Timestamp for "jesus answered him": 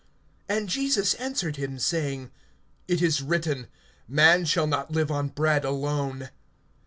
0.65-1.77